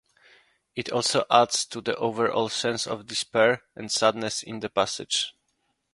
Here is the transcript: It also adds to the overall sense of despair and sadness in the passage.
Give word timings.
It 0.75 0.89
also 0.91 1.25
adds 1.29 1.63
to 1.67 1.79
the 1.79 1.95
overall 1.97 2.49
sense 2.49 2.87
of 2.87 3.05
despair 3.05 3.61
and 3.75 3.91
sadness 3.91 4.41
in 4.41 4.59
the 4.61 4.69
passage. 4.71 5.35